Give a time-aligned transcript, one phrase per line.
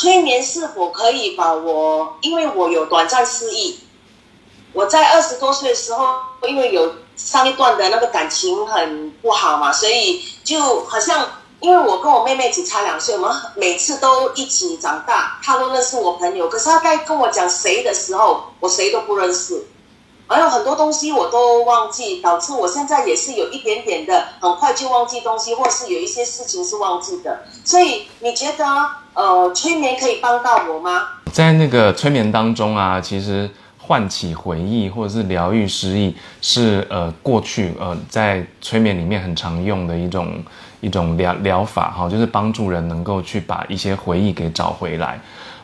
[0.00, 2.16] 催眠是否可以把我？
[2.22, 3.80] 因为我有短暂失忆，
[4.72, 6.16] 我在二十多岁的时候，
[6.48, 11.28] 因为有上一段的那个感情很不好嘛，所以就好像，
[11.60, 19.66] 因为我跟我妹妹只差两岁，我们每次都一起长大，她都认识我朋友，可是她在跟我讲谁的时候，我谁都不认识。
[20.30, 27.42] 还有很多东西我都忘记，导致我现在也是有一点点的很快就忘记东西，或是有一些事情是忘记的。
[27.64, 28.64] 所以你觉得
[29.14, 31.02] 呃，催眠可以帮到我吗？
[31.32, 40.40] 在那个催眠当中啊，其实唤起回忆或者是疗愈失忆，是呃过去呃在催眠里面很常用的一种
[40.80, 45.20] 一种疗疗法哈，就是帮助人能够去把一些回忆给找回来。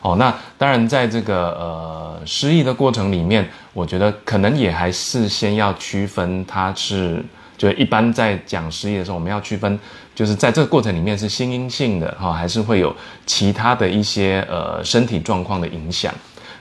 [0.06, 7.20] 哦，那当然，在这个呃失忆的过程里面，我觉得可能也还是先要区分，它是
[7.58, 9.76] 就一般在讲失忆的时候，我们要区分，
[10.14, 12.94] 就是在这个过程里面是心因性的哈，还是会有
[13.26, 16.14] 其他的一些呃身体状况的影响，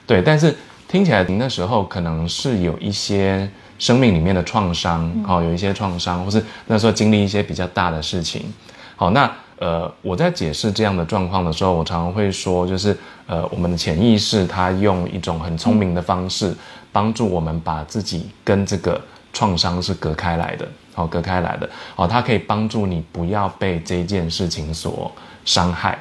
[0.08, 0.24] 对。
[0.24, 0.56] 但是
[0.88, 3.48] 听起来您那时候可能是有一些
[3.78, 8.52] 生命里面的创伤，哦，有一些创伤，或是那时候经历一些比较大的事情，
[8.96, 9.32] 好，那。
[9.58, 16.54] 呃，我在解释这样的状况的时候，我常常会说，就是呃，我们的潜意识它用一种很聪明的方式，
[16.92, 25.10] 帮助我们把自己跟这个创伤是隔开来的，好，隔开来的，好，它可以帮助你不要被这件事情所
[25.46, 25.98] 伤害，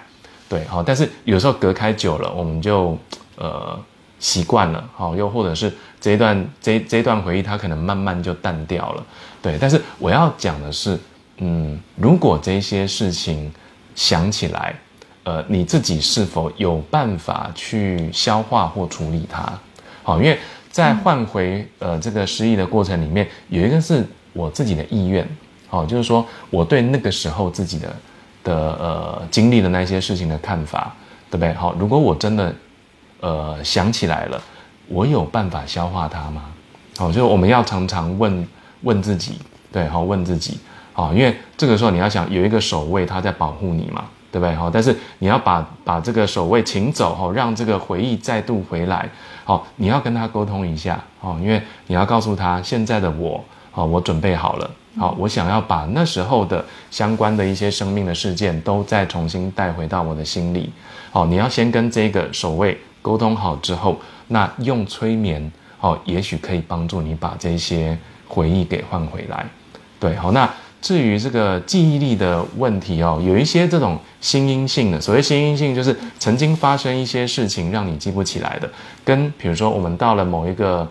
[0.48, 2.98] 对，好，但是有时候隔开久了，我们就
[3.36, 3.78] 呃
[4.18, 9.04] 习惯了，好，又或者是这一段这这一段回忆，它可能慢慢就淡掉了，
[9.40, 10.98] 对，但是我要讲的是。
[11.38, 13.52] 嗯，如果这些事情
[13.94, 14.74] 想起来，
[15.24, 19.52] 呃，你自己是否有办法去消化或处理它？
[20.02, 20.38] 好，因为
[20.70, 25.26] 在换回呃这个失忆的过程里面，有一个是我自己的意愿，
[25.68, 27.96] 好，就是说我对那个时候自己的
[28.44, 30.94] 的呃经历的那些事情的看法，
[31.30, 31.52] 对不对？
[31.54, 32.54] 好，如果我真的
[33.20, 34.40] 呃想起来了，
[34.88, 36.44] 我有办法消化它吗？
[36.96, 38.46] 好，就是我们要常常问
[38.82, 39.38] 问自己，
[39.72, 40.58] 对，好，问自己。
[40.94, 44.54] 哦，因为这个时候你要想有一个守卫他在保护你嘛，对不对？
[44.54, 49.08] 好，但是你要把把这个守卫请走，哈，让这个回忆再度回来。
[49.44, 53.44] 好，你要跟他沟通一下，哦，因为你要告诉他现在的我，
[53.74, 60.72] 哦，我准备好了，好，我想要把那时候的相关的一些生命的事件都再重新带回到我的心里。
[61.10, 69.44] 好，你要先跟这个守卫沟通好之后，那用催眠，哦，也许可以帮助你把这些回忆给换回来。
[69.98, 70.48] 对，好，那。
[70.84, 78.70] 至于这个记忆力的问题哦，有一些这种心因性的，所谓心因性就是曾经发生一些事情让你记不起来的，
[79.02, 80.86] 跟比如说我们到了某一个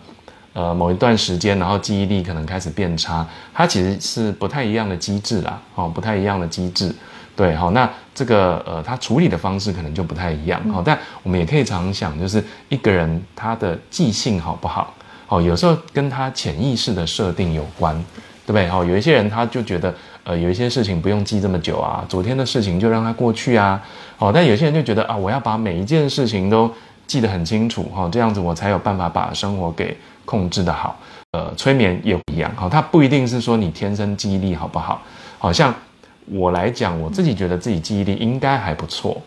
[0.54, 3.24] 呃某一段时间，然后记忆力可能开始变差，
[3.54, 6.92] 它其实是不太一样的机制啦，哦，不太一样的机制，
[7.36, 14.92] 对，好，那这个呃它处理的方式可能就不太一样，好，但我们也可以常想，就是一个人他的记性好不好，
[15.28, 18.04] 哦，有时候跟他潜意识的设定有关。
[18.46, 18.68] 对不对？
[18.70, 19.94] 哦，有一些人他就觉得，
[20.24, 23.81] 呃，有一些事情不用记这么久啊，昨天的事情就让它过去啊。
[24.18, 26.72] 好，但有些人就觉得啊，我要把每一件事情都
[27.08, 30.98] 记得很清楚，哈，这样子我才有办法把生活给控制的好。
[31.31, 35.02] 呃，催眠也一样，好，它不一定是说你天生记忆力好不好。
[35.40, 35.74] 好像
[36.28, 39.20] 我来讲，我自己觉得自己记忆力应该还不错。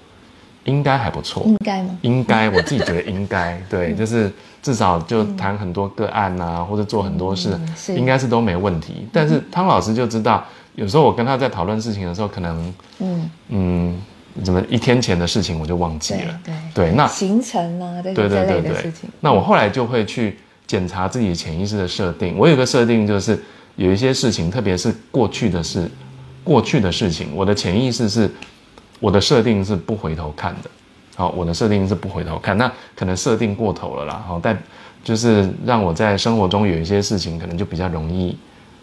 [0.66, 1.98] 应该还不错，应该吗？
[2.02, 4.30] 应该，我自己觉得应该， 对，就是
[4.62, 9.08] 至少就谈很多个案啊，或者做很多事，应该是都没问题。
[9.12, 10.44] 但是汤老师就知道，
[10.74, 13.30] 有时候我跟他在讨论事情的时候，可能，嗯。
[13.48, 14.02] 嗯，
[14.44, 18.62] 怎么一天前的事情我就忘记了，对对，那行程啊，对对对对。
[18.62, 22.36] 对，那我后来就会去检查自己潜意识的设定。
[22.36, 23.40] 我有个设定就是
[23.76, 25.88] 有一些事情，特别是过去的事，
[26.42, 28.28] 过去的事情，我的潜意识是。
[28.98, 30.70] 我的设定是不回头看的，
[31.16, 34.58] 好，我的设定是不回头看，那可能设定过头了啦，好，但
[35.04, 38.36] 就是让我在生活中有一些事情可能就比较容易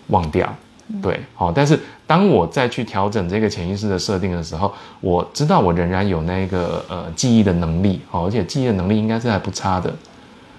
[0.07, 0.55] 忘掉，
[1.01, 4.71] 对，好，但是当我再去调整这个潜意识的设定的时候，
[5.01, 9.91] 我知道我仍然有那个呃记忆的能力，好，而且记忆的能力应该是还不差的，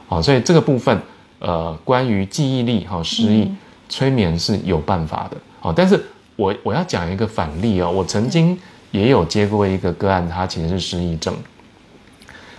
[0.08, 1.00] 好，所以这个部分
[1.38, 3.50] 呃关于记忆力哈失忆
[3.88, 6.04] 催眠是有办法的，好，但是
[6.34, 8.58] 我我要讲一个反例哦，我曾经。
[8.94, 11.34] 也有接过一个个案，他其实是失忆症，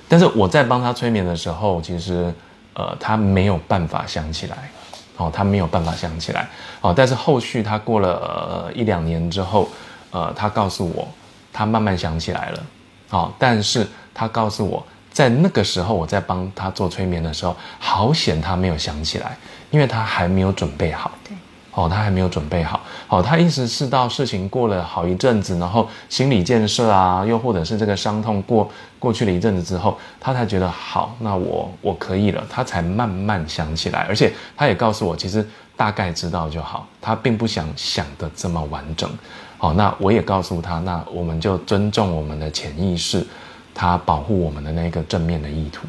[0.10, 2.34] 但是我在帮他催眠的时候，其实
[2.74, 4.70] 呃他没有办法想起来，
[5.16, 6.50] 哦他没有办法想起来，
[6.82, 9.70] 哦但是后续他过了一两年之后，
[10.12, 11.08] 呃他告诉我
[11.54, 12.64] 他慢慢想起来了，
[13.12, 19.38] 哦但是他告诉我在那个时候我在帮他做催眠的时候，好险他没有想起来，
[19.72, 21.34] 因为他还没有准备好，对，
[21.76, 22.80] 哦，他还没有准备好。
[23.10, 34.06] 哦，他意思是到事情过了好一阵子，然后心理建设啊，又或者是这个伤痛过过去了一阵子之后，他才觉得好，那我我可以了，他才慢慢想起来。
[34.08, 35.46] 而且他也告诉我，其实
[35.76, 39.10] 大概知道就好，他并不想想的这么完整。
[39.58, 43.28] 好，那我也告诉他，那我们就尊重我们的潜意识，
[43.74, 45.86] 他保护我们的那个正面的意图。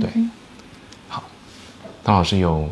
[0.00, 0.10] 对，
[1.08, 1.22] 好，
[2.04, 2.68] 张老师有。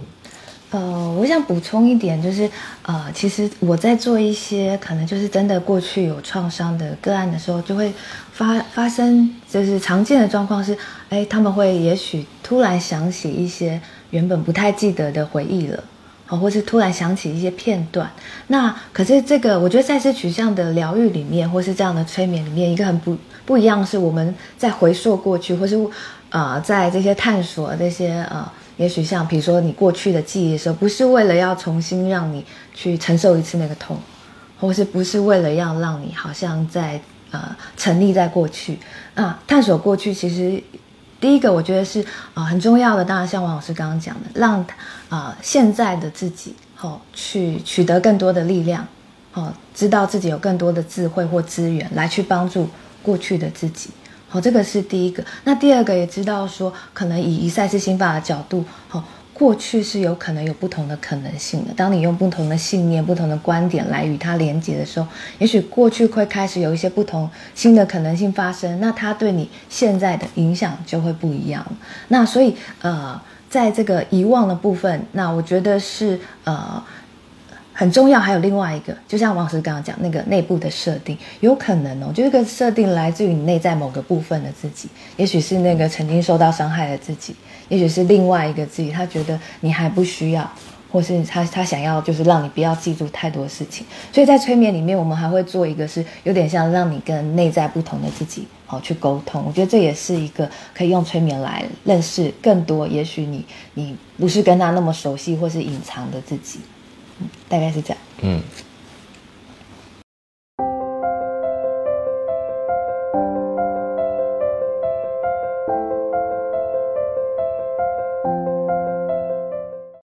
[0.73, 2.51] 呃，我想补充一点，就是
[2.83, 7.93] 呃，其实我在做一些可能就是真的过去有创伤的个案的时候，就会
[8.33, 10.75] 发发生，就是常见的状况是，
[11.11, 13.79] 哎，他们会也许突然想起一些
[14.09, 15.85] 原本不太记得的回忆了，
[16.25, 18.11] 好，或是突然想起一些片段。
[18.47, 23.15] 那可是这个，我觉得在这取向的疗愈里面，或是这样的催眠里面，一个很不
[23.45, 25.79] 不一样是，我们在回溯过去，或是
[26.31, 28.51] 呃，在这些探索这些呃。
[28.77, 33.97] 也许像比如说你过去的记忆的时候，不是为了要重新让你去承受一次那个痛，
[34.59, 38.79] 或是不是为了要让你好像在呃沉溺在过去
[39.15, 39.41] 啊？
[39.47, 40.63] 探索过去其实
[41.21, 42.05] 第一个我觉得是
[42.35, 44.65] 啊很重要的，当然像王老师刚刚讲的，让
[45.09, 48.87] 啊现在的自己哦去取得更多的力量
[49.35, 52.69] 哦，知道自己有更多的智慧或资源来去帮助
[53.03, 53.91] 过去的自己。
[54.33, 55.23] 好，这个是第一个。
[55.45, 61.75] 那第二个也知道说，可能以以赛斯心法的角度，好，过去是有可能有不同的可能性的。
[61.77, 65.07] 当你用不同的信念、不同的观点来与它连接的时候，
[65.39, 68.81] 也许过去会开始有一些不同新的可能性发生。
[68.81, 71.63] 那它对你现在的影响就会不一样。
[72.09, 73.21] 那所以，呃，
[73.51, 76.83] 在这个遗忘的部分，那我觉得是呃。
[77.73, 87.35] 很重要，还有另外一个，就像王老师刚刚讲那个内部的设定，有可能哦，就这个设定来自于你内在某个部分的自己，也许是那个曾经受到伤害的自己，
[87.69, 90.51] 也许是另外一个自己，他觉得你还不需要，
[90.91, 93.87] 或是他他想要就是让你不要记住太多事情。
[94.13, 99.43] 所以在催眠里面，我们还会做一个是有点像让你跟内在不同的自己好去沟通。
[99.47, 106.61] 我觉得这也是一个可以用催眠来认识更多，也许你你不是跟他那么熟悉或是隐藏的自己。
[107.49, 107.99] 大概是这样。
[108.23, 108.43] 嗯。